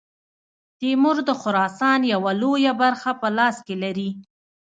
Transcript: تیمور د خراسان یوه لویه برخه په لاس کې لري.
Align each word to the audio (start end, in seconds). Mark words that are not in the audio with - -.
تیمور 0.79 1.17
د 1.27 1.31
خراسان 1.41 1.99
یوه 2.13 2.31
لویه 2.41 2.73
برخه 2.81 3.11
په 3.21 3.27
لاس 3.37 3.55
کې 3.65 3.75
لري. 3.83 4.09